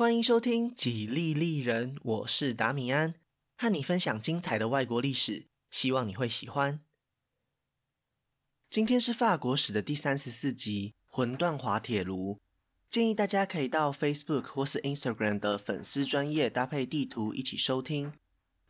[0.00, 3.12] 欢迎收听《几利利人》，我是达米安，
[3.58, 6.80] 和你分享精彩的外国历史，希望你会喜欢。
[8.70, 12.36] 今天是法国史的第三十四集《魂断滑铁卢》，
[12.88, 18.14] 建议大家可以到 Facebook 或是 Instagram 的粉丝专页搭配地图一起收听，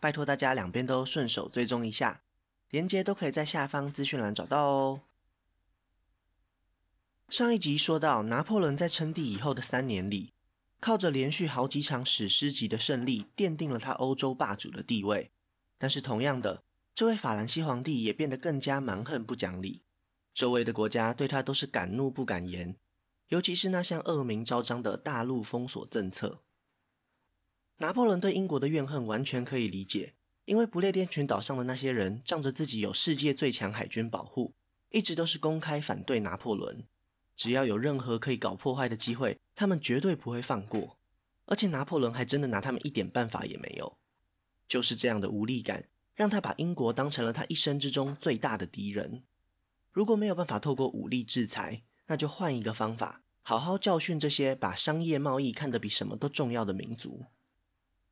[0.00, 2.22] 拜托大家两边都顺手追踪一下，
[2.70, 5.02] 连接都可以在下方资讯栏找到哦。
[7.28, 10.32] 上一集说到，拿破仑在称帝以后的三年里，
[10.80, 15.30] 靠着连续好几场史诗级的胜利，奠定了他欧洲霸主的地位。
[15.78, 16.64] 但是同样的，
[16.94, 19.82] 这位法兰西皇帝也变得更加蛮横不讲理，
[20.32, 22.76] 周围的国家对他都是敢怒不敢言，
[23.28, 26.42] 尤其是那项恶名昭彰的大陆封锁政策。
[27.78, 30.14] 拿破仑对英国的怨恨完全可以理解，
[30.46, 34.54] 因为不列颠群岛上的那些人仗着自己有世界最强海军保护，
[34.90, 36.84] 一直都是公开反对拿破仑。
[37.40, 40.98] 只要有任何可以搞破坏的机会，他们绝对不会放过。
[41.46, 43.96] 而且拿破仑还真的拿他们一点办法也没有。
[44.68, 49.22] 就是这样的无力感，让他把英国当成了他一生之中最大的敌人。
[49.90, 57.24] 如果没有办法透过武力制裁，那就换一个方法，好好教训这些把商业贸易看得比什么都重要的民族。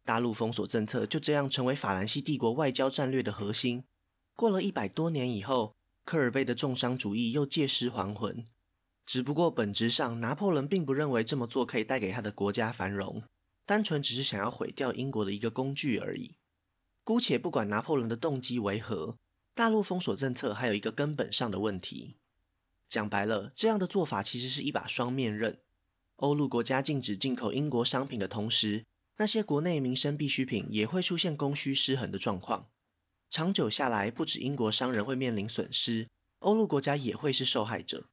[0.06, 3.84] 大陆封锁政策就这样成为法兰西帝国外交战略的核心。
[4.34, 5.74] 过了一百多年以后，
[6.06, 8.46] 科尔贝的重商主义又借尸还魂。
[9.08, 13.22] 只不过本质上，拿破仑并不认为这么做可以带给他的国家繁荣，
[13.64, 16.36] 单纯只是想要毁掉英国的一个工具而已。
[17.04, 19.16] 姑且不管拿破仑的动机为何，
[19.54, 22.16] 大陆封锁政策还有一个根本上的问题。
[22.86, 25.58] 讲白了，这样的做法其实是一把双面刃。
[26.16, 28.84] 欧陆国家禁止进口英国商品的同时，
[29.16, 32.66] 那些国内民生必需品也会出现供需失衡的状况。
[33.30, 36.08] 长久下来，不止英国商人会面临损失，
[36.40, 38.04] 欧陆国家也会是受害者。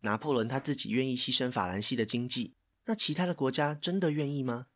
[0.00, 2.54] 拿破仑他自己愿意牺牲法兰西的经济，
[2.84, 4.66] 那其他的国家真的愿意吗？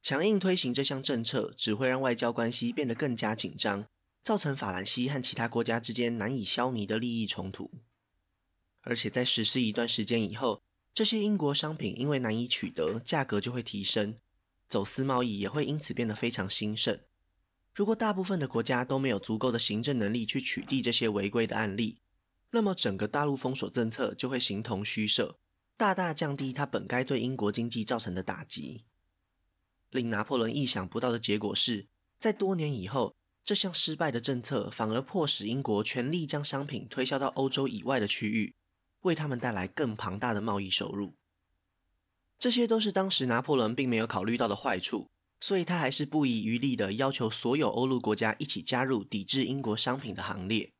[0.00, 3.86] 强硬推行这项政策，只会让外交关系变得更加紧张，
[4.22, 7.70] 造成法兰西和其他国家之间难以消弭的利益冲突。
[8.82, 10.62] 而且在实施一段时间以后，
[10.94, 14.16] 这些英国商品因为难以取得，价格就会提升，
[14.68, 16.98] 走私贸易也会因此变得非常兴盛。
[17.74, 21.98] 如果大部分的国家都没有足够的行政能力去取缔这些违规的案例，
[22.50, 25.36] 那么，整个大陆封锁政策就会形同虚设，
[25.76, 28.84] 大大降低它本该对英国经济造成的打击。
[29.90, 31.86] 令拿破仑意想不到的结果是，
[32.18, 33.14] 在多年以后，
[33.44, 38.54] 这项失败的政策反而迫使英国全力将商品推销到欧洲以外的区域，
[39.02, 41.14] 为他们带来更庞大的贸易收入。
[42.38, 45.08] 这些都是当时拿破仑并没有考虑到的坏处，
[45.40, 50.72] 所以他还是不遗余力地要求所有欧陆国家一起加入抵制英国商品的行列。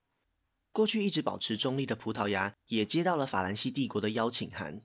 [0.79, 4.81] 过去一直保持中立的葡萄牙也接到了法兰西帝国的邀请函，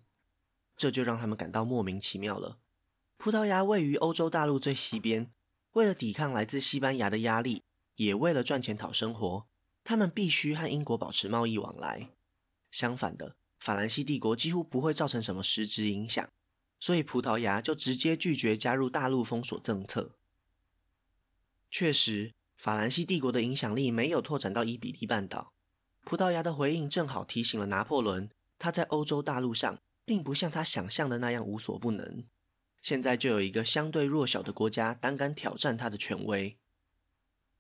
[0.76, 2.58] 这就让他们感到莫名其妙了。
[3.18, 5.32] 葡萄牙位于欧洲大陆最西边，
[5.74, 7.62] 为了抵抗来自西班牙的压力，
[7.98, 9.46] 也为了赚钱讨生活，
[9.84, 12.10] 他们必须和英国保持贸易往来。
[12.72, 16.28] 相反的，法兰西帝国几乎不会造成什么实质影响，
[16.80, 20.16] 所以葡萄牙就直接拒绝加入大陆封锁政策。
[21.70, 25.54] 确实，法兰西帝国的影响力没有拓展到伊比利半岛。
[26.04, 32.24] 葡萄牙的回应正好提醒了拿破仑，他在欧洲大陆上并不像他想象的那样无所不能。
[32.82, 36.58] 现在就有一个相对弱小的国家胆敢挑战他的权威。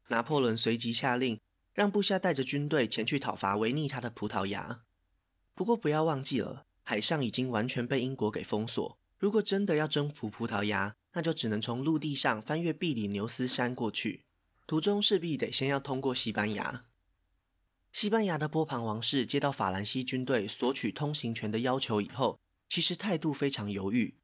[0.09, 1.39] 拿破仑随即下令，
[1.73, 4.81] 让部下带着军队前去讨伐违逆他的葡萄牙。
[5.55, 8.99] 不过不要忘记了，海上已经完全被英国给封锁。
[9.17, 14.25] 如果真的要征服葡萄牙，那就只能从陆地上翻越比里牛斯山过去，
[14.67, 16.83] 途中势必得先要通过西班牙。
[18.03, 22.37] 西班牙的波旁王室接到法兰西军队索取通行权的要求以后，
[22.67, 24.17] 其实态度非常犹豫。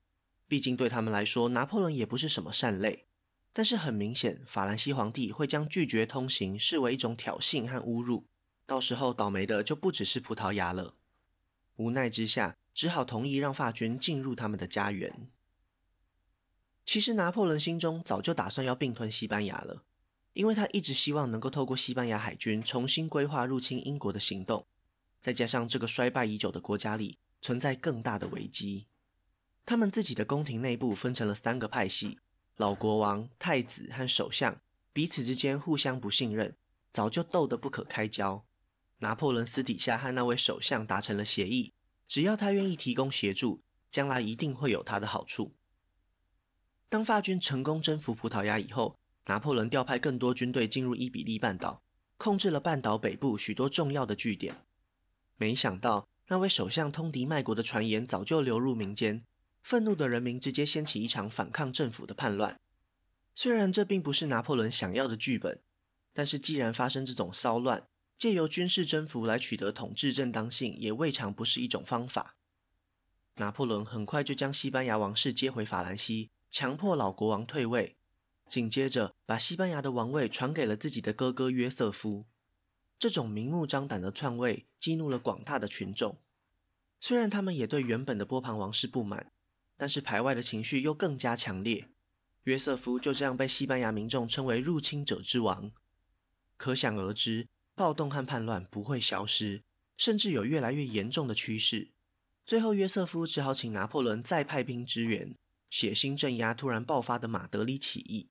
[0.50, 3.06] 毕竟对他们来说，拿破仑也不是什么善类。
[3.54, 8.26] 但是很明显，法兰西皇帝会将拒绝通行视为一种挑衅和侮辱，
[8.66, 10.96] 到时候倒霉的就不只是葡萄牙了。
[11.78, 15.30] 无奈之下，只好同意让法军进入他们的家园。
[16.86, 19.86] 其实拿破仑心中早就打算要并吞西班牙了。
[20.34, 24.68] 因为他一直希望能够透过西班牙海军重新规划入侵英国的行动，
[25.22, 28.88] 再加上这个衰败已久的国家里存在更大的危机，
[29.66, 32.20] 他们自己的宫廷内部分成了三个派系，
[32.56, 34.62] 老国王、太子和首相
[34.94, 36.56] 彼此之间互相不信任，
[36.92, 38.46] 早就斗得不可开交。
[39.00, 41.74] 拿破仑私底下和那位首相达成了协议，
[42.06, 45.56] 只要他愿意提供协助，将来一定会有他的好处。
[46.90, 48.99] 当法军成功征服葡萄牙以后，
[49.30, 51.84] 拿破仑调派更多军队进入伊比利半岛，
[52.18, 54.66] 控制了半岛北部许多重要的据点。
[55.38, 59.24] 没想到，那位首相通敌卖国的传言早就流入民间，
[59.62, 62.60] 愤怒的人民直接掀起一场反抗政府的叛乱。
[63.36, 65.62] 虽然这并不是拿破仑想要的剧本，
[66.12, 67.88] 但是既然发生这种骚乱，
[68.18, 72.36] 借由军事征服来取得统治正当性，也未尝不是一种方法。
[73.36, 77.96] 拿破仑很快就将西班牙王室接回法兰西，强迫老国王退位，
[78.50, 82.26] 紧接着把西班牙的王位传给了自己的哥哥约瑟夫。
[82.98, 86.18] 这种明目张胆的篡位激怒了广大的群众，
[87.00, 89.32] 虽然他们也对原本的波旁王室不满，
[89.78, 91.88] 但是排外的情绪又更加强烈。
[92.44, 95.72] 约瑟夫就这样被西班牙民众称为入侵者之王。
[96.58, 99.62] 可想而知，暴动和叛乱不会消失，
[99.96, 101.92] 甚至有越来越严重的趋势。
[102.46, 105.38] 最后，约瑟夫只好请拿破仑再派兵支援，
[105.70, 108.28] 血腥镇压突然爆发的马德里起义。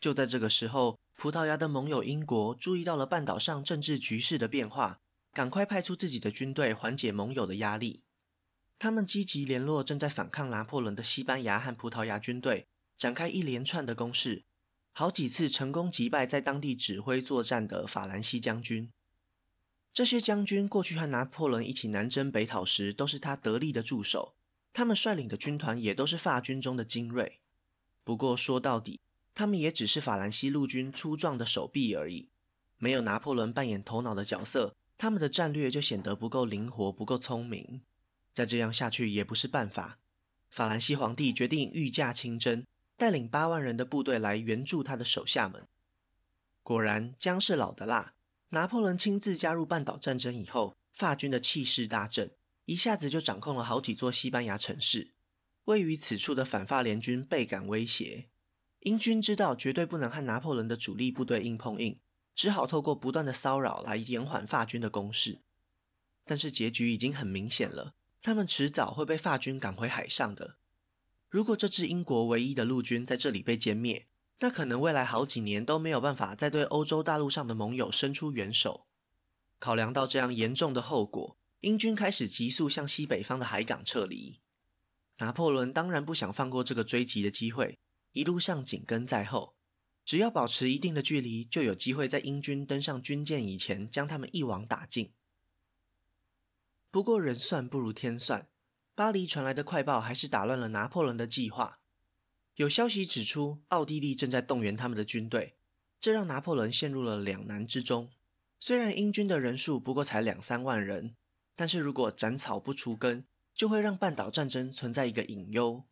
[0.00, 5.00] 就在这个时候，葡萄牙的盟友英国注意到了半岛上政治局势的变化，
[5.32, 8.02] 赶快派出自己的军队缓解盟友的压力。
[8.78, 12.66] 他们积极联络正在反抗拿破仑的西班牙和葡萄牙军队，
[12.96, 14.44] 展开一连串的攻势，
[14.92, 18.92] 好几次成功击败在当地指挥作战的法兰西将军。
[19.94, 24.34] 这些将军过去和拿破仑一起南征北讨时，都是他得力的助手。
[24.74, 27.40] 他们率领的军团也都是法军中的精锐。
[28.04, 29.00] 不过说到底，
[29.36, 32.30] 他们也只是法兰西陆军粗壮的手臂而已。
[32.78, 37.82] 没有拿破仑扮演头脑的角色，他们的战略就显得不够灵活、不够聪明。
[38.32, 39.98] 再这样下去也不是办法。
[40.48, 42.64] 法兰西皇帝决定御驾亲征，
[42.96, 45.66] 带领八万人的部队来援助他的手下们。
[46.62, 48.14] 果然，姜是老的辣。
[48.50, 52.30] 拿破仑亲自加入半岛战争以后，法军的气势大振，
[52.64, 55.12] 一下子就掌控了好几座西班牙城市。
[55.64, 58.28] 位于此处的反法联军倍感威胁，
[58.86, 61.98] 英军知道绝对不能和拿破仑的主力部队硬碰硬，
[62.36, 65.40] 只好透过不断的骚扰来延缓法军的攻势。
[66.24, 70.54] 但是结局已经很明显了，他们迟早会被法军赶回海上的。
[71.28, 74.06] 如果这支英国唯一的陆军在这里被歼灭，
[74.38, 78.86] 那可能未来好几年都没有办法再对欧洲大陆上的盟友伸出援手。
[79.58, 84.38] 考量到这样严重的后果，英军开始急速向西北方的海港撤离。
[85.18, 87.80] 拿破仑当然不想放过这个追击的机会，
[88.16, 89.54] 一路上紧跟在后，
[90.02, 95.12] 只要保持一定的距离，就有机会在英军登上军舰以前将他们一网打尽。
[96.90, 98.48] 不过人算不如天算，
[98.94, 101.80] 巴黎传来的快报还是打乱了拿破仑的计划。
[102.54, 105.56] 有消息指出，奥地利正在动员他们的军队，
[106.00, 108.08] 这让拿破仑陷入了两难之中。
[108.58, 111.14] 虽然英军的人数不过才两三万人，
[111.54, 115.84] 但是如果斩草不除根，就会让半岛战争存在一个隐忧。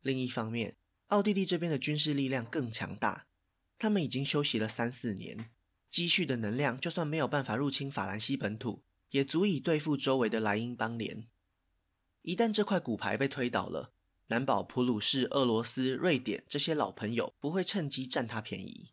[0.00, 0.74] 另一方面，
[1.12, 3.26] 奥地利这边的军事力量更强大，
[3.78, 5.50] 他们已经休息了三四年，
[5.90, 11.28] 积蓄的能量就算没有办法入侵法兰西本土，也足以对付周围的莱茵邦联。
[12.22, 13.92] 一旦这块骨牌被推倒了，
[14.28, 18.92] 难保普鲁士、俄罗斯、瑞典这些老朋友不会趁机占他便宜。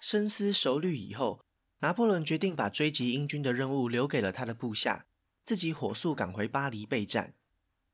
[0.00, 1.44] 深思熟虑以后，
[1.80, 5.04] 拿破仑决定把追击英军的任务留给了他的部下，
[5.44, 7.34] 自己火速赶回巴黎备战，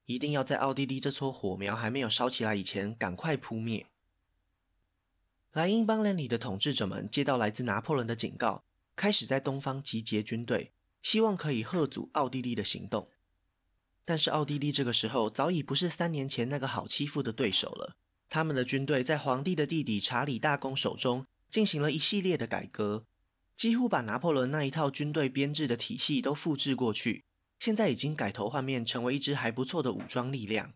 [0.06, 3.87] 一定要在奥地利这撮火苗还没有烧起来以前赶快扑灭。
[5.52, 8.64] 莱茵邦联里的统治者们接到来自拿破仑的警告，
[8.96, 10.72] 开始在东方集结军队，
[11.02, 13.08] 希望可以吓阻奥地利的行动。
[14.04, 17.96] 但是奥地利这个时候早已不是三年前那个好欺负的对手了。
[18.28, 23.05] 他们的军队在皇帝的弟弟查理大公手中进行了一系列的改革，
[23.55, 27.24] 几乎把拿破仑那一套军队编制的体系都复制过去。
[27.62, 30.72] 现在已经改头换面，成为一支还不错的武装力量。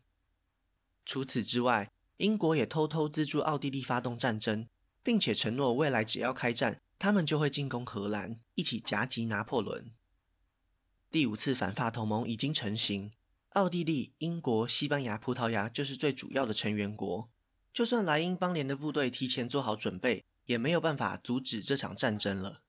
[1.04, 4.68] 除此之外，英国也偷偷资助奥地利发动战争，
[5.02, 9.90] 并且承诺未来只要开战，他们就会进攻荷兰，一起夹击拿破仑。
[11.10, 13.10] 第五次反法同盟已经成型，
[13.54, 17.28] 奥地利、英国、西班牙、葡萄牙就是最主要的成员国。
[17.74, 22.62] 就算莱茵邦联的部队提前做好准备，也没有办法阻止这场战争了。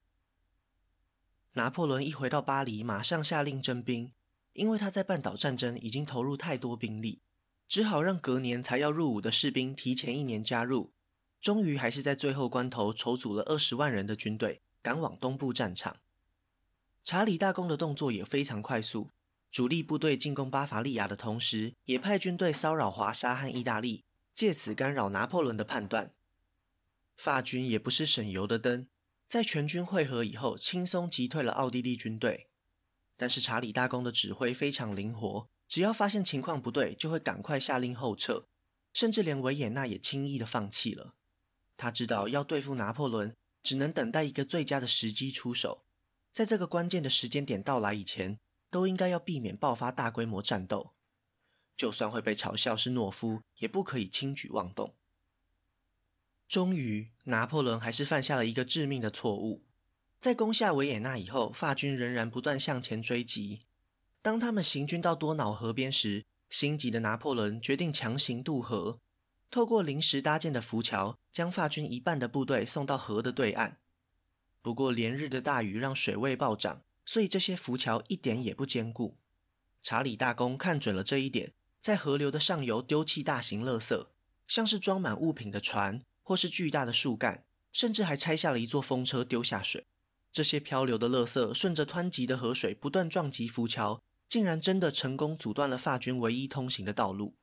[1.58, 4.12] 拿破仑一回到巴黎，马上下令征兵，
[4.54, 7.20] 因为他在半岛战争已经投入太多兵力，
[7.68, 10.94] 只好让隔年才要入伍的士兵提前一年加入。
[11.42, 15.98] 终于还是在最后关头筹组了二十万人的军队，赶往东部战场。
[17.04, 19.10] 查理大公的动作也非常快速，
[19.52, 24.04] 主力部队进攻巴伐利亚的同时，也派军队骚扰华沙和意大利，
[24.36, 26.14] 借此干扰拿破仑的判断。
[27.16, 28.88] 法军也不是省油的灯，
[29.28, 32.48] 在全军会合以后，轻松击退了奥地利军队。
[33.18, 38.48] 但是查理大公的指挥非常灵活，只要发现情况不对，就会赶快下令后撤，
[38.94, 41.16] 甚至连维也纳也轻易的放弃了。
[41.76, 45.84] 他知道要对付拿破仑，只能等待一个最佳的时机出手。
[46.32, 50.94] 在这个关键的时间点到来以前，都应该要避免爆发大规模战斗。
[51.76, 54.96] 就算会被嘲笑是懦夫，也不可以轻举妄动。
[56.48, 59.66] 终于，拿破仑还是犯下了一个致命的错误。
[60.20, 63.62] 在攻下维也纳以后，法军仍然不断向前追击。
[64.22, 69.00] 当他们行军到多瑙河边时，心急的拿破仑决定强行渡河，
[69.52, 73.78] 透过临时搭建的浮桥，将法军一半的部队送到河的对岸。
[74.62, 79.18] 不过，连日的大雨让水位暴涨，所以这些浮桥一点也不坚固。
[79.84, 84.08] 查理大公看准了这一点，在河流的上游丢弃大型垃圾，
[84.48, 89.86] 像是装满物品的船，或是巨大的树干，甚至还拆下了一座风车丢下水。
[90.30, 97.38] 这些漂流的垃圾顺着湍急的河水不断撞击浮桥，竟然真的成功阻断了法军唯一通行的道路。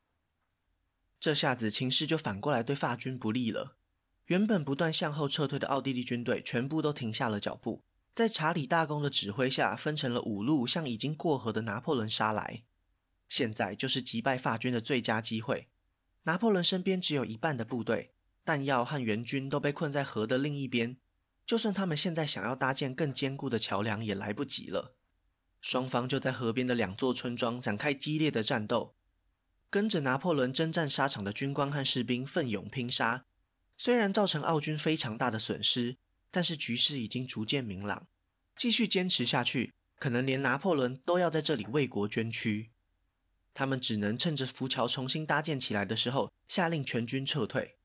[1.18, 3.78] 这下子情势就反过来对法军不利了。
[4.26, 12.64] 原本不断向后撤退的奥地利军队全部都停下了脚步，在查理大公的指挥下，分成了五路向已经过河的拿破仑杀来。
[13.30, 15.68] 现在就是击败法军的最佳机会。
[16.24, 18.13] 拿破仑身边只有一半的部队，
[18.44, 20.96] 弹药和援军都被困在河的另一边。
[21.46, 24.94] 就算他们现在想要搭建更坚固的桥梁，也来不及了。
[25.60, 28.94] 双方就在河边的两座村庄展开激烈的战斗。
[29.70, 33.24] 跟着拿破仑征战沙场的军官和士兵奋勇拼杀，
[33.76, 35.96] 虽然造成奥军非常大的损失，
[36.30, 38.06] 但是局势已经逐渐明朗。
[38.54, 42.70] 继续坚持下去，可能连拿破仑都要在这里为国捐躯。
[43.52, 47.76] 他们只能趁着浮桥重新搭建起来的时候，下令全军撤退。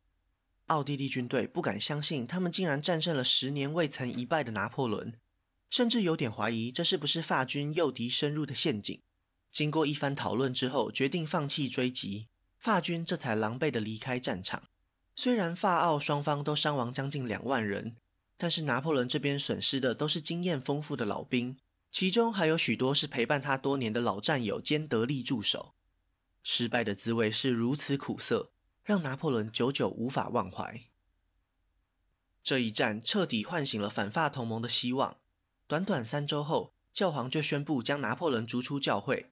[0.70, 5.14] 奥地利军队不敢相信，他们竟然战胜了十年未曾一败的拿破仑，
[5.70, 9.00] 甚至有点怀疑这是不是法军诱敌深入的陷阱。
[9.52, 12.28] 经过一番讨论之后，决定放弃追击，
[12.60, 14.64] 法军这才狼狈地离开战场。
[15.16, 17.96] 虽然法奥双方都伤亡将近两万人，
[18.38, 21.58] 但是拿破仑这边损失的都是经验丰富的老兵，
[21.92, 25.74] 其中还有许多是陪伴他多年的老战友兼得力助手。
[26.44, 28.52] 失败的滋味是如此苦涩。
[28.84, 30.82] 让拿破仑久久无法忘怀。
[32.42, 35.18] 这一战彻底唤醒了反法同盟的希望。
[35.68, 39.32] 短短三周后，教皇就宣布将拿破仑逐出教会，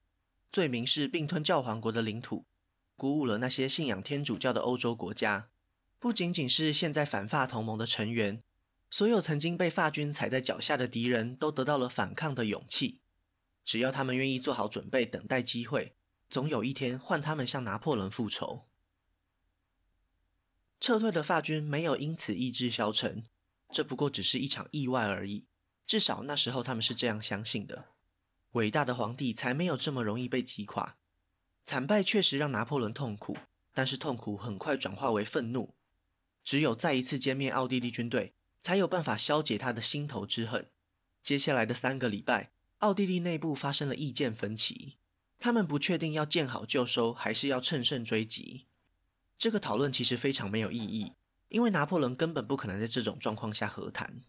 [0.52, 2.44] 罪名是并吞教皇国的领土，
[2.96, 5.48] 鼓舞了那些信仰天主教的欧洲国家。
[5.98, 8.44] 不仅仅是现在反法同盟的成员，
[8.88, 13.00] 所有曾经被法军踩在脚下的敌人都得到了反抗的勇气。
[13.64, 15.96] 只要他们愿意做好准备，等待机会，
[16.30, 18.67] 总有一天换他们向拿破仑复仇。
[20.80, 23.24] 撤退的法军没有因此意志消沉，
[23.70, 25.46] 这不过只是一场意外而已。
[25.86, 27.86] 至少那时候他们是这样相信的。
[28.52, 30.96] 伟大的皇帝才没有这么容易被击垮。
[31.64, 33.36] 惨败确实让拿破仑痛苦，
[33.74, 35.74] 但是痛苦很快转化为愤怒。
[36.42, 38.32] 只有再一次歼灭奥地利军队，
[38.62, 40.70] 才有办法消解他的心头之恨。
[41.22, 44.96] 接下来的三个礼拜，奥地利内部发生了意见分歧，
[45.38, 48.67] 他们不确定要见好就收，还是要乘胜追击。
[49.38, 51.12] 这个讨论其实非常没有意义，
[51.48, 54.20] 因为拿破仑根本不可能在这种状况下和谈。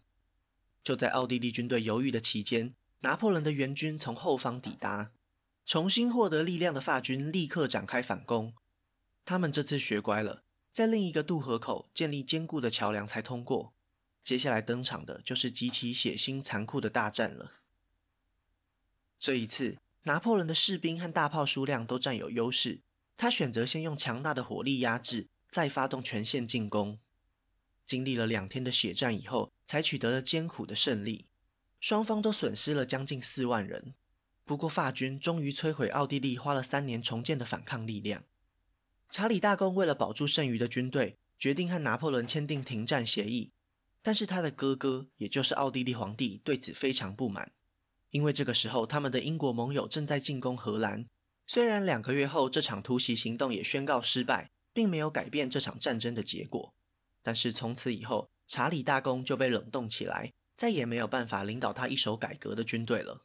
[0.84, 5.10] 就在奥地利军队犹豫的期间，拿破仑的援军从后方抵达，
[5.66, 8.54] 重新获得力量的法军立刻展开反攻。
[9.24, 13.74] 他们这次学乖了，在另一个渡河口建立坚固的桥梁才通过。
[14.22, 17.54] 接下来登场的就是极其血腥残酷的大战了。
[19.18, 22.80] 这一次，拿破仑的士兵和大炮数量都占有优势。
[23.20, 26.98] 他选择先用强大的火力压制，再发动全线进攻。
[27.84, 31.26] 经历了两天的血战以后，才取得了艰苦的胜利。
[31.80, 33.92] 双方都损失了将近四万人。
[34.46, 38.24] 不过，法军终于摧毁奥地利花了三年重建的反抗力量。
[39.10, 43.52] 查理大公为了保住剩余的军队，决定和拿破仑签订停战协议。
[44.00, 47.52] 但是他的哥哥，也就是奥地利皇帝，对此非常不满，
[48.12, 51.04] 因为这个时候他们的英国盟友正在进攻荷兰。
[51.52, 56.72] 虽然两个月后这场突袭行动也宣告失败，并没有改变这场战争的结果，
[57.24, 63.24] 但是从此以后，查理大公就被冷冻起来，再也没有办法领导他一手改革的军队了。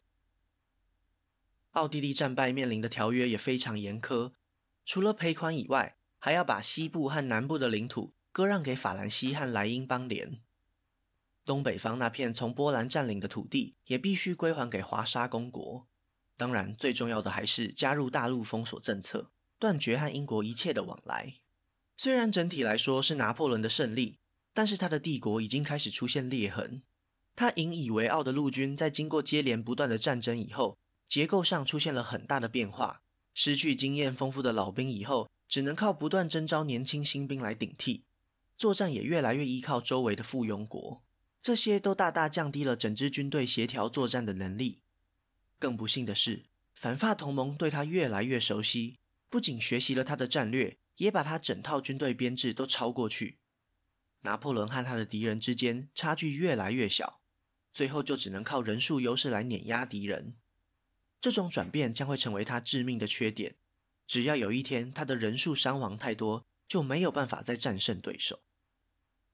[1.74, 4.32] 奥地利战败面临的条约也非常严苛，
[4.88, 10.42] 除了赔款以外，还要把西部和南部的领土割让给法兰西和莱茵邦联，
[11.46, 15.86] 东北方那片从波兰占领的土地也必须归还给华沙公国。
[16.38, 21.36] 当然，最重要的还是加入大陆封锁政策，断绝和英国一切的往来。
[21.96, 24.18] 虽然整体来说是拿破仑的胜利，
[24.54, 26.82] 但是他的帝国已经开始出现裂痕。
[27.36, 30.78] 他引以为傲的陆军在经过接连不断的战争以后，
[31.08, 33.02] 结构上出现了很大的变化。
[33.34, 38.04] 失去经验丰富的老兵以后，只能靠不断征召年轻新兵来顶替。
[38.58, 41.04] 作战也越来越依靠周围的附庸国，
[41.42, 44.80] 这些都大大降低了整支军队协调作战的能力。
[45.66, 46.46] 更不幸的是，
[46.76, 49.00] 反法同盟对他越来越熟悉，
[49.32, 53.40] 不仅学习了他的战略，也把他整套军队编制都抄过去。
[54.22, 57.20] 拿破仑和他的敌人之间差距越来越小，
[57.74, 60.36] 最后就只能靠人数优势来碾压敌人。
[61.20, 63.56] 这种转变将会成为他致命的缺点。
[64.06, 68.44] 只要有一天他的人数伤亡太多，就没有办法再战胜对手。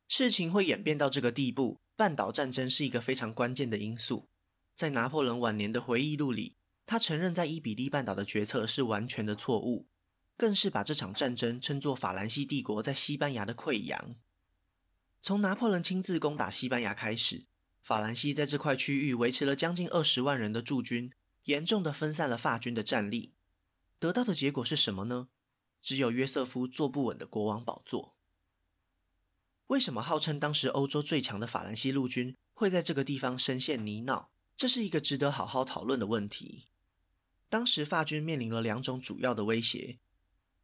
[0.07, 4.29] 事情会演变到这个地步，半岛战争是一个非常关键的因素。
[4.81, 6.55] 在拿破仑晚年的回忆录里，
[6.87, 9.85] 他承认在伊比利半岛的决策是完全的错误，
[10.35, 14.15] 更是把这场战争称作法兰西帝国在西班牙的溃疡。
[15.21, 17.45] 从拿破仑亲自攻打西班牙开始，
[17.83, 21.11] 法兰西在这块区域维持了将近二十万人的驻军，
[21.43, 23.35] 严重的分散了法军的战力。
[23.99, 25.27] 得到的结果是什么呢？
[25.79, 28.15] 只有约瑟夫坐不稳的国王宝座。
[29.67, 34.29] 为什么号称当时欧洲最强的法兰西陆军会在这个地方深陷泥淖？
[34.61, 36.67] 这是一个值得好好讨论的问题。
[37.49, 39.97] 当时法军面临了两种主要的威胁，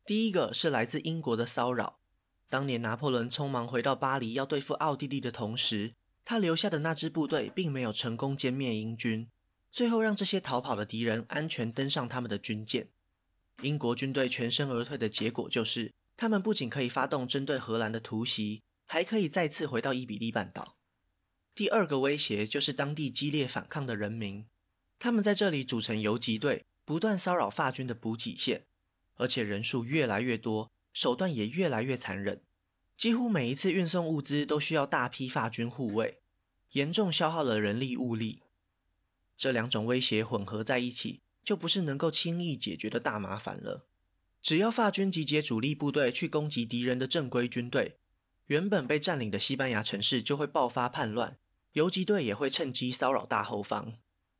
[0.05, 1.97] 第一个是来自英国的骚扰。
[2.47, 9.27] 当年拿破仑匆忙回到巴黎要对付奥地利的同时，他留下的那支部队并没有成功歼灭英军，
[9.71, 12.91] 最后让这些逃跑的敌人安全登上他们的军舰。
[13.63, 18.61] 英国军队全身而退的结果就是，他们不仅可以发动针对荷兰的突袭。
[18.85, 20.76] 还可以再次回到伊比利半岛。
[21.57, 24.45] 第二个威胁就是当地激烈反抗的人民，
[24.99, 28.67] 他们在这里组成游击队，不断骚扰法军的补给线，
[29.15, 32.43] 而且人数越来越多，手段也越来越残忍。
[32.95, 36.19] 几乎每一次运送物资都需要大批法军护卫，
[36.73, 38.43] 严重消耗了人力物力。
[39.35, 43.87] 这两种威胁混合在一起，就不是能够轻易解决的大麻烦了。
[44.43, 47.97] 只要法军集结主力部队去攻击敌人的正规军队，
[48.45, 51.39] 原本被占领的西班牙城市就会爆发叛乱，
[51.73, 53.97] 游击队也会趁机骚扰大后方。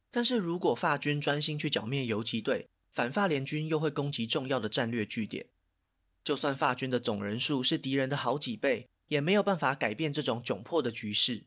[0.09, 5.47] 但是如果法军专心去剿灭游击队，反法联军又会攻击重要的战略据点。
[6.23, 11.45] 就算法军的总人数是敌人的好几倍，也没有办法改变这种窘迫的局势。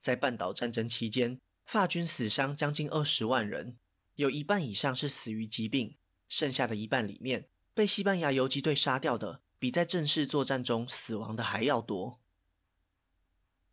[0.00, 3.76] 在半岛战争期间，法军死伤将近二十万人，
[4.14, 5.96] 有一半以上是死于疾病，
[6.28, 9.40] 剩下的一半里面被西班牙游击队杀掉的。
[9.58, 12.20] 比在正式作战中死亡的还要多。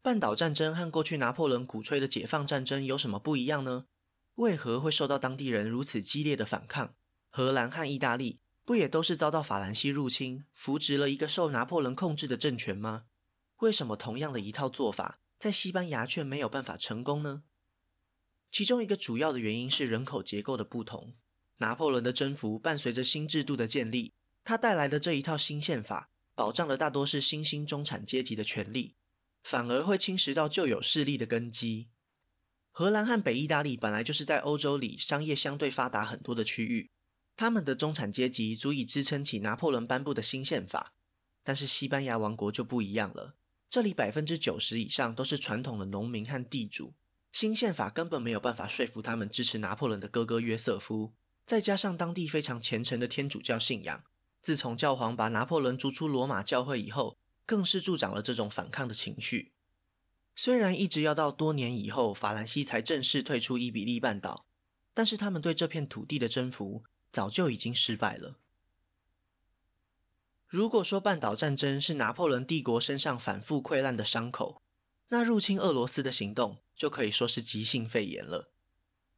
[0.04, 3.86] 半岛战争和过去拿破仑鼓吹的解放战争有什么不一样呢？
[4.36, 6.94] 为何会受到当地人如此激烈的反抗？
[7.30, 13.06] 荷兰和意大利不也都是遭到法兰西入侵，扶植了一个受拿破仑控制的政权吗？
[13.60, 17.44] 为什么同样的一套做法，在西班牙却没有办法成功呢？
[18.52, 21.13] 其中一个主要的原因是人口结构的不同。
[21.60, 24.12] 拿破仑的征服伴随着新制度的建立。
[24.44, 28.96] 他带来的这一套新宪法，保障的大多是新兴中产阶级的权利，
[29.43, 31.89] 反而会侵蚀到旧有势力的根基。
[32.71, 36.89] 荷兰和北意大利本来就是在欧洲里商业相对发达很多的区域，
[37.36, 40.93] 他们的中产阶级足以支撑起拿破仑颁布的新宪法。
[41.43, 43.36] 但是西班牙王国就不一样了，
[43.69, 46.93] 这里百分之九十以上都是传统的农民和地主，
[47.32, 51.13] 新宪法根本没有办法说服他们支持拿破仑的哥哥约瑟夫，
[51.45, 54.03] 再加上当地非常虔诚的天主教信仰。
[54.41, 59.51] 自从教皇把拿破仑逐出罗马教会以后，更是助长了这种反抗的情绪。
[60.36, 64.45] 虽然一直要到多年以后，法兰西才正式退出伊比利半岛，
[64.93, 68.38] 但是他们对这片土地的征服早就已经失败了。
[70.47, 74.62] 如果说半岛战争是拿破仑帝国身上反复溃烂的伤口，
[75.10, 78.51] 那入侵俄罗斯的行动就可以说是急性肺炎了。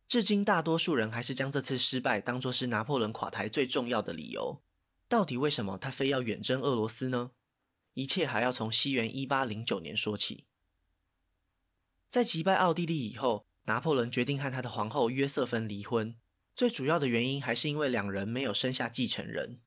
[0.08, 4.62] 至今，大多数人还是将这次失败当作是拿破仑垮台最重要的理由。
[5.08, 7.32] 到底为什么他非要远征俄罗斯呢？
[7.96, 10.46] 一切还要从西元一八零九年说起。
[12.10, 16.16] 在击败奥地利以后，拿破仑决定和他的皇后约瑟芬离婚。
[16.56, 19.60] 最主要的原因还是因为两人没有生下继承人。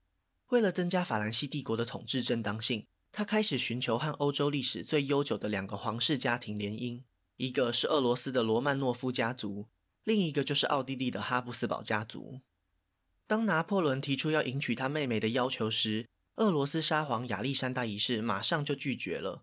[0.48, 7.02] 为了增加法兰西帝国的统治正当性，他开始寻求和欧洲历史最悠久的两个皇室家庭联姻，
[7.36, 9.68] 一个是俄罗斯的罗曼诺夫家族，
[10.04, 12.40] 另一个就是奥地利的哈布斯堡家族。
[13.26, 16.06] 当拿破仑提出要迎娶他妹妹的要求时，
[16.38, 19.42] 俄罗斯沙皇亚历山大一世马上就拒绝了。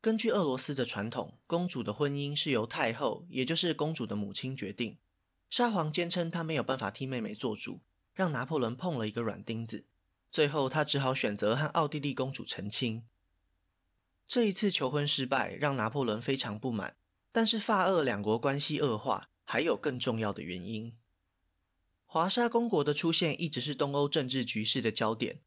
[0.00, 4.98] 根据俄罗斯的传统，公主的婚姻是由太后，也就是公主的母亲决定。
[5.48, 7.80] 沙皇坚称他没有办法替妹妹做主，
[8.12, 9.84] 让拿破仑碰了一个软钉子。
[10.32, 13.04] 最后，他只好选择和奥地利公主成亲。
[14.26, 16.96] 这一次求婚失败，让拿破仑非常不满。
[17.30, 20.92] 但是法俄两国关系恶化，还有更重要的原因。
[22.04, 25.42] 华沙公国的出现一直是东欧政治局势的焦点，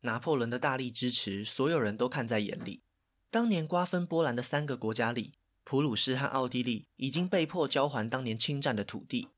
[0.00, 2.82] 拿破仑的大力支持，所有人都看在眼里。
[3.30, 5.34] 当年瓜分波兰的三个国家里，
[5.64, 9.28] 普鲁士和奥地利已经被迫交还当年侵占的土地，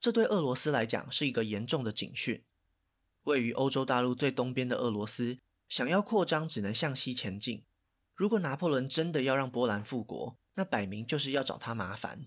[0.00, 2.42] 这对俄罗斯来讲是一个严重的警讯。
[3.24, 7.64] 位于欧洲大陆最东边的俄罗斯，想要扩张只能向西前进。
[8.14, 12.26] 如果拿破仑真的要让波兰复国，那摆明就是要找他麻烦。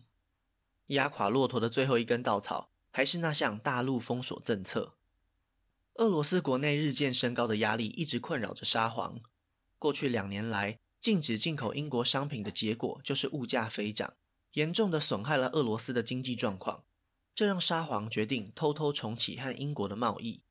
[0.87, 4.98] 压垮骆驼的最后一根稻草，还是那项大陆封锁政策。
[5.99, 9.19] 俄罗斯国内日渐升高的压力一直困扰着沙皇。
[9.77, 14.13] 过去两年来，禁止进口英国商品的结果就是物价飞涨，
[14.53, 16.85] 严重的损害了俄罗斯的经济状况。
[17.35, 20.41] 这让沙皇决定偷偷重启和英国的贸易。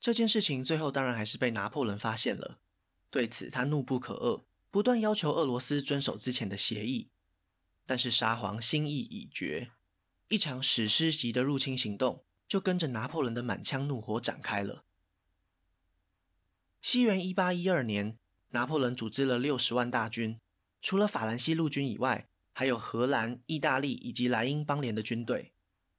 [0.00, 2.58] 这件事情最后当然还是被拿破仑发现了。
[3.08, 4.42] 对此，他怒不可遏，
[4.72, 7.10] 不断要求俄罗斯遵守之前的协议。
[7.86, 9.70] 但是沙皇心意已决。
[10.28, 14.82] 一场史诗级的入侵行动就跟着拿破仑的满腔怒火展开了。
[16.88, 18.16] 西元一八一二年，
[18.50, 20.38] 拿破仑组织了六十万大军，
[20.80, 25.52] 除了法兰西陆军以外，还有荷兰、意大利以及莱茵邦联的军队，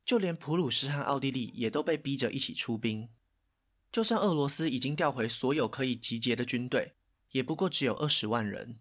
[0.05, 3.09] 就连普鲁士和奥地利也都被逼着一起出兵。
[3.91, 6.93] 就算俄罗斯已经调回所有可以集结的军队，
[7.31, 8.79] 也不过只有二十万人。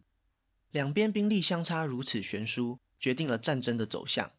[0.70, 4.30] 两边兵力相差如此悬殊，决定了战争的走向。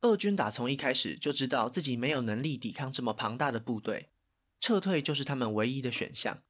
[0.00, 4.10] 俄军打从一开始就知道自己没有能力抵抗这么庞大的部队，
[4.58, 6.42] 撤退就是他们唯一的选项。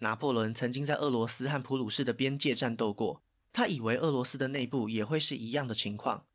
[0.00, 6.26] 拿破仑曾经在俄罗斯和普鲁士的边界战斗过，他以为俄罗斯的内部也会是一样的情况，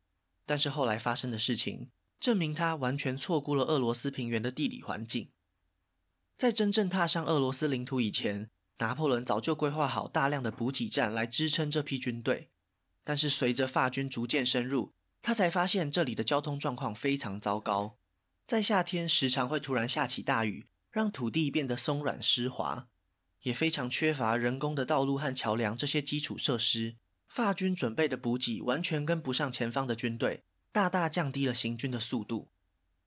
[0.44, 5.30] 但是后来发生的事情证明他完全错估了俄罗斯平原的地理环境。
[6.36, 12.50] 在真正踏上俄罗斯领土以前，拿破仑早就规划好大量的补给站来支撑这批军队，
[13.02, 17.96] 但是随着法军逐渐深入，他才发现这里的交通状况非常糟糕，
[18.46, 22.86] 在夏天时常会突然下起大雨，让土地变得松软湿滑，
[23.42, 26.96] 也非常缺乏人工的道路和桥梁这些基础设施。
[27.28, 32.50] 法军准备的补给完全跟不上前方的军队，大大降低了行军的速度。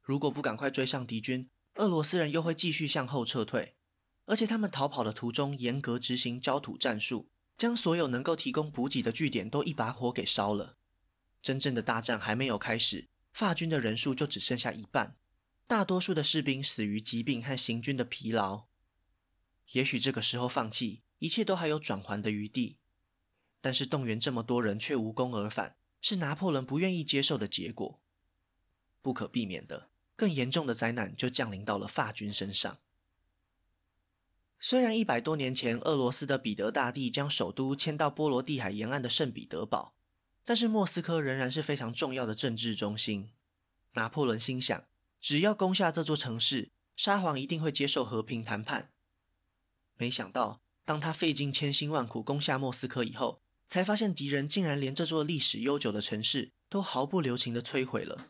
[0.02, 3.76] 如果不赶快追上敌军，俄罗斯人又会继续向后撤退，
[4.26, 10.76] 而且他们逃跑的途中严格执行焦土战术，将所有能够提供补给的据点都一把火给烧了。
[11.42, 15.16] 真正的大战还没有开始，法军的人数就只剩下一半，
[15.68, 18.69] 大多数的士兵死于疾病和行军的疲劳。
[19.72, 22.78] 也许这个时候放弃，一切都还有转圜的余地，
[23.62, 28.00] 但是动员这么多人却无功而返，是拿破仑不愿意接受的结果。
[29.02, 32.80] 不可避免的，更严重的灾难就降临到了法军身上。
[34.60, 39.94] 虽然一百多年前，俄罗斯的彼得大帝将首都迁到波罗的海沿岸的圣彼得堡。
[40.44, 43.30] 但是莫斯科仍然是非常重要的政治中心。
[43.94, 44.84] 拿破仑心想，
[45.22, 48.92] 只要攻下这座城市，沙皇一定会接受和平谈判。
[50.00, 58.30] 没想到，当他费尽千辛万苦攻下莫斯科以后，才发现敌人竟然连这座历史悠久的城市都毫不留情地摧毁了。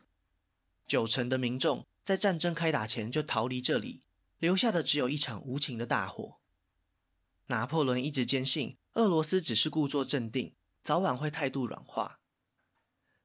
[0.88, 4.02] 九成的民众在战争开打前就逃离这里，
[4.38, 6.38] 留下的只有一场无情的大火。
[7.46, 10.54] 拿破仑一直坚信，俄罗斯只是故作镇定。
[10.82, 12.18] 早晚会态度软化，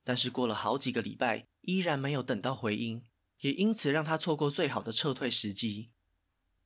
[0.03, 3.01] 但是过了好几个礼拜，依然没有等到回音，
[3.39, 5.89] 也因此让他错过最好的撤退时机。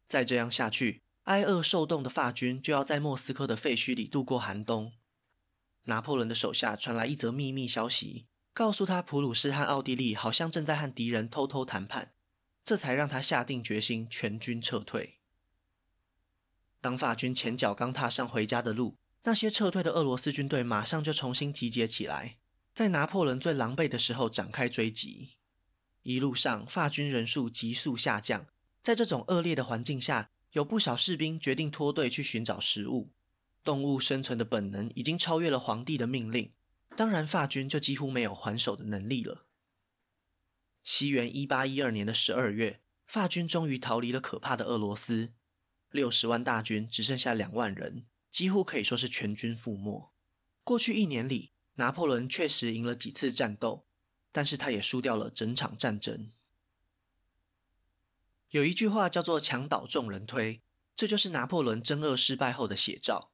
[0.08, 4.94] 再这样下去，挨饿受冻的法军就要在莫斯科的废墟里度过寒冬。
[5.84, 12.14] 拿破仑的手下传来一则秘密消息，告诉他普鲁士和奥地利好像正在和敌人偷偷谈判，
[12.64, 15.20] 这才让他下定决心全军撤退。
[16.82, 22.38] 当法军前脚刚踏上回家的路，那些撤退的俄罗斯军队马上就重新集结起来，
[22.74, 25.36] 在拿破仑最狼狈的时候展开追击。
[26.02, 28.48] 一路上，法军人数急速下降。
[28.82, 33.12] 在这种恶劣的环境下，有不少士兵决定脱队去寻找食物。
[33.64, 36.54] 动物生存的本能已经超越了皇帝的命令，
[36.96, 39.46] 当然，法军就几乎没有还手的能力了。
[40.84, 45.34] 西元一八一二年的十二月，法军终于逃离了可怕的俄罗斯，
[45.92, 48.06] 六十万大军只剩下两万人。
[48.32, 50.14] 几乎可以说是全军覆没。
[50.64, 53.88] 过去一年里，拿破仑确实赢了几次战斗，
[54.32, 56.32] 但是他也输掉了整场战争。
[58.50, 60.62] 有一句话叫做“墙倒众人推”，
[60.96, 63.32] 这就是拿破仑征俄失败后的写照。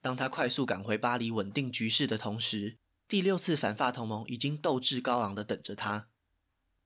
[0.00, 6.08] 当他快速赶回巴黎稳定局势的同时，第六次反法同盟已经斗志高昂地等着他。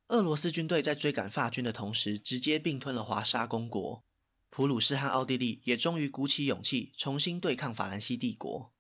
[0.09, 4.05] 俄罗斯军队在追赶法军的同时，直接并吞了华沙公国。
[4.49, 8.73] 普鲁士和奥地利也终于鼓起勇气重新对抗法兰西帝国。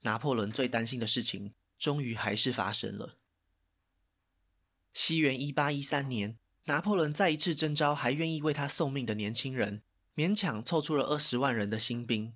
[0.00, 3.18] 拿破仑最担心的事情，终于还是发生了。
[4.92, 9.82] 西元一八一三年，拿破仑再一次征召还愿意为他送命的年轻人，
[10.14, 12.34] 勉强凑出了二十万人的新兵。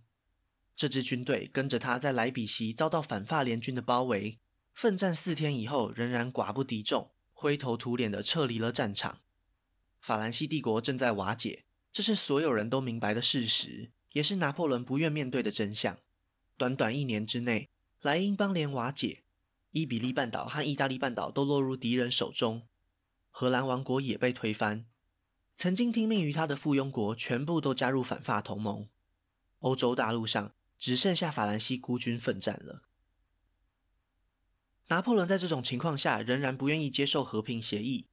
[0.74, 4.38] 这支军队跟着他在莱比锡遭到反法联军的包围，
[4.74, 9.20] 奋战四天以后，仍然寡不敌众，灰头土脸地撤离了战场。
[10.00, 11.64] 法兰西帝国正在瓦解。
[11.92, 15.96] 这是所有人都明白的事实，也是拿破仑不愿面对的真相。
[16.58, 17.70] 短短一年之内，
[18.02, 19.22] 莱茵邦联瓦解，
[19.70, 22.68] 伊比利半岛和意大利半岛都落入敌人手中，
[23.38, 24.86] 荷兰王国也被推翻。
[25.58, 28.88] 曾经听命于他的附庸国全部都加入反法同盟，
[29.58, 32.80] 欧洲大陆上只剩下法兰西孤军奋战了。
[34.88, 38.06] 拿破仑在这种情况下仍然不愿意接受和平协议，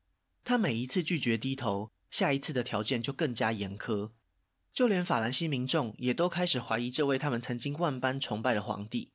[0.43, 4.11] 他每一次拒绝低头，下一次的条件就更加严苛。
[4.73, 9.13] 就连法兰西民众也都开始怀疑这位他们曾经万般崇拜的皇帝。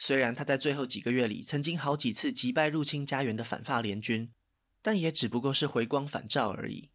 [0.00, 4.32] 虽然他在最后几个月里曾经好几次击败入侵家园的反法联军，
[4.86, 6.90] 但也只不过是回光返照而已。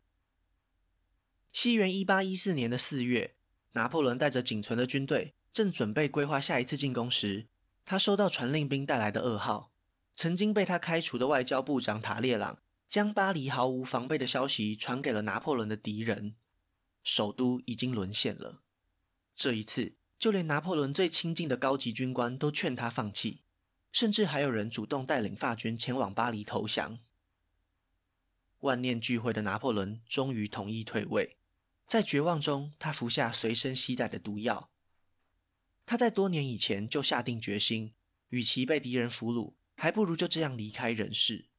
[1.51, 3.35] 西元一八一四年的四月，
[3.73, 7.49] 拿破仑带着仅存的军队正准备规划下一次进攻时，
[7.83, 9.73] 他收到传令兵带来的噩耗：
[10.15, 16.37] 曾经被他开除的外交部长塔列朗将巴黎毫无防备的消息传给了拿破仑的敌人。
[17.03, 18.61] 首都已经沦陷了。
[19.35, 23.41] 这一次，就连拿破仑最亲近的高级军官都劝他放弃，
[23.91, 26.99] 甚至还有人主动带领法军前往巴黎投降。
[28.61, 31.37] 万念俱灰的拿破仑终于同意退位。
[31.85, 34.71] 在绝望中，他服下随身携带的毒药。
[35.85, 37.93] 他在多年以前就下定决心，
[38.29, 41.49] 与其被敌人俘虏，还不如就这样离开人世。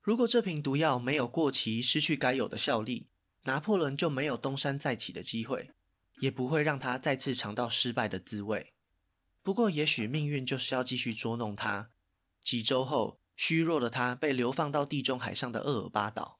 [0.00, 3.06] 如果这瓶毒药没有过期，失去该有的效力，
[3.44, 5.70] 拿破仑就没有东山再起的机会，
[6.18, 8.72] 也不会让他再次尝到失败的滋味。
[9.44, 11.90] 不过，也许命运就是要继续捉弄他。
[12.42, 16.38] 几周后，虚弱的他被流放到地中海上的厄尔巴岛。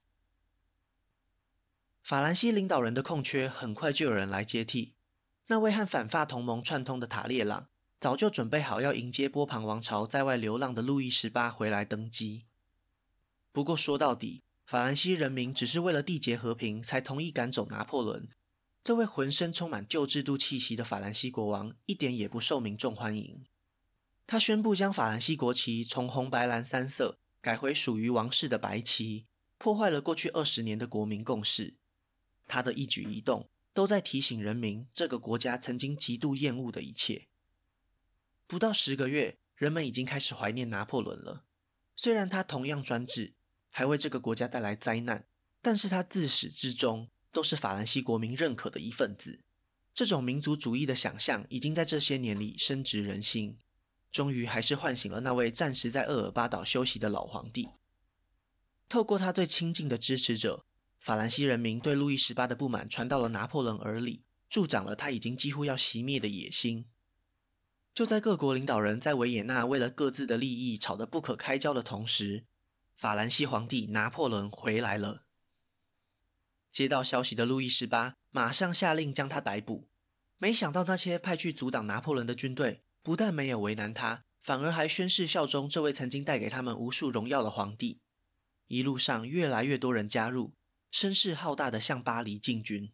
[2.01, 4.95] 法兰西领导人的空缺很快就有人来接替。
[5.49, 7.67] 那位和反法同盟串通的塔列朗，
[7.99, 12.45] 早就准备好要迎接波旁王朝在外流浪的路易十八回来登基。
[13.51, 18.29] 不过说到底，法兰西人民只是为了缔结和平，才同意赶走拿破仑。
[18.85, 23.45] 这位浑身充满旧制度气息的法兰西国王，一点也不受民众欢迎。
[24.33, 29.27] 他宣布将法兰西国旗从红白蓝三色改回属于王室的白旗，
[29.59, 31.75] 破坏了过去二十年的国民共识。
[32.47, 37.29] 他的一举一动都在提醒人民，这个国家曾经极度厌恶的一切。
[38.47, 41.45] 不到十个月，人们已经开始怀念拿破仑了。
[41.95, 43.35] 虽然他同样专制。
[43.69, 45.27] 还为这个国家带来灾难，
[45.61, 49.41] 但是他自始至终都是法兰西国民认可的一份子。
[49.93, 53.59] 这种民族主义的想象已经在这些年里深植人心，
[54.13, 57.71] 终于还是唤醒了那位暂时在厄尔巴岛休息的老皇帝。
[58.89, 60.67] 透过他最亲近的支持者，
[61.01, 66.85] 法兰西人民对路易十八的不满传到了拿破仑耳里，助长了他已经几乎要熄灭的野心。
[67.95, 72.45] 就在各国领导人在维也纳为了各自的利益吵得不可开交的同时，
[72.97, 75.25] 法兰西皇帝拿破仑回来了。
[76.71, 79.89] 接到消息的路易十八马上下令将他逮捕。
[80.39, 88.01] 没想到那些派去阻挡拿破仑的军队，不但没有为难他，反而还宣誓效忠这位曾经带给他们无数荣耀的皇帝。
[88.69, 90.55] 一路上，越来越多人加入，
[90.91, 92.93] 声势浩大的向巴黎进军。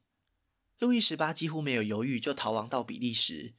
[0.78, 3.54] 路易十八几乎没有犹豫，就逃亡到比利时。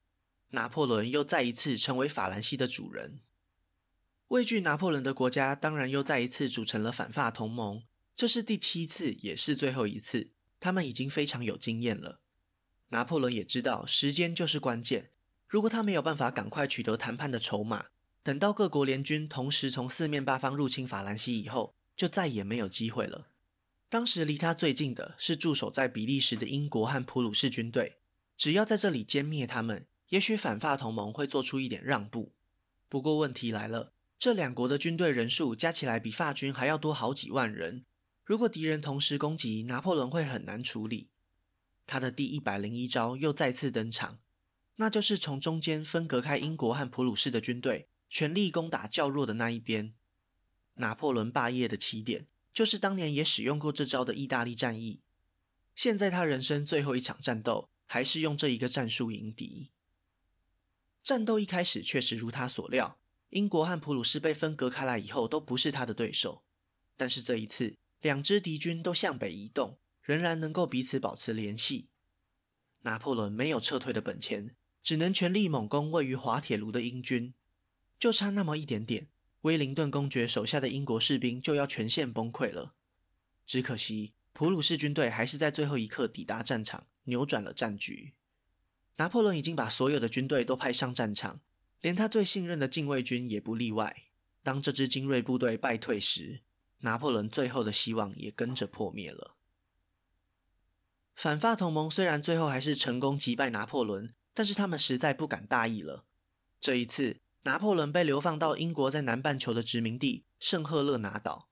[0.50, 3.20] 拿破仑又再一次成为法兰西的主人。
[4.30, 7.84] 畏惧拿破仑的国家当然又再一次组成了反法同盟，
[8.16, 10.32] 这是第七次，也是最后一次。
[10.60, 12.22] 他们已经非常有经验了。
[12.90, 15.12] 拿破仑也知道时间就是关键，
[15.50, 17.88] 如果他没有办法赶快取得谈判的筹码，
[18.22, 23.30] 等到各国联军同时从四面八方入侵法兰西以后，就再也没有机会了。
[23.90, 27.98] 当时离他最近的是驻守在比利时的英国和普鲁士军队，
[28.38, 32.32] 只要在这里歼灭他们，也许反法同盟会做出一点让步。
[32.88, 33.94] 不过问题来了。
[34.20, 37.86] 这两国的军队人数加起来比法军还要多好几万人，
[38.26, 41.08] 如果敌人同时攻击，拿破仑会很难处理。
[41.88, 44.20] 他的第一百零一招又再次登场，
[44.82, 49.94] 那就是从中间分隔开英国和普鲁士的军队，全力攻打较弱的那一边。
[50.76, 55.02] 拿破仑霸业的起点，就是当年也使用过这招的意大利战役。
[55.76, 59.70] 现在他人生最后一场战斗，还是用这一个战术迎敌。
[61.04, 62.98] 战斗一开始确实如他所料。
[63.32, 66.46] 英国和普鲁士被分隔开来以后，都不是他的对手。
[66.96, 71.90] 但是这一次，两支敌军都向北移动，仍然能够彼此保持联系。
[72.84, 77.34] 拿破仑没有撤退的本钱，只能全力猛攻位于滑铁卢的英军。
[78.00, 79.08] 就差那么一点点，
[79.42, 82.74] 威灵顿公爵手下的英国士兵就要全线崩溃了。
[83.46, 88.14] 只可惜，普鲁士军队还是在最后一刻抵达战场，扭转了战局。
[88.98, 91.42] 拿破仑已经把所有的军队都派上战场。
[91.82, 94.04] 连他最信任的禁卫军也不例外。
[94.44, 96.42] 当这支精锐部队败退时，
[96.80, 99.36] 拿破仑最后的希望也跟着破灭了。
[101.16, 106.06] 反法同盟虽然最后还是成功击败拿破仑，但是他们实在不敢大意了。
[106.62, 111.50] 这一次，拿破仑被流放到英国在南半球的殖民地圣赫勒拿岛，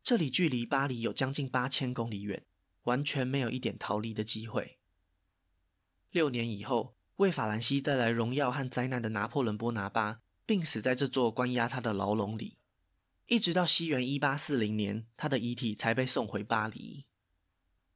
[0.00, 2.44] 这里距离巴黎有将近八千公里远，
[2.82, 4.78] 完全没有一点逃离的机会。
[6.12, 12.58] 六年以后，为法兰西带来荣耀和灾难的拿破仑波拿巴病死在这座关押他的牢笼里，
[13.26, 17.06] 一直到西元一八四零年，他的遗体才被送回巴黎。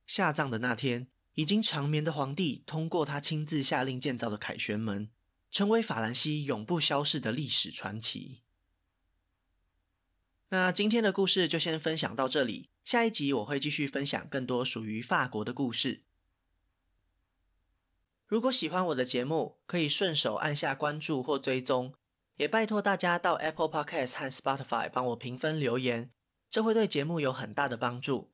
[0.09, 5.11] 下葬的那天，已经长眠的皇帝通过他亲自下令建造的凯旋门。
[5.55, 8.41] 成为法兰西永不消逝的历史传奇。
[10.49, 16.03] 那今天的故事就先分享到这里，下一集我会继续分享更多属于法国的故事。
[18.27, 21.95] 如果喜欢我的节目，可以顺手按下关注或追踪，
[22.39, 26.11] 也拜托大家到 Apple Podcast 和 Spotify 帮我评分留言，
[26.51, 28.34] 这会对节目有很大的帮助。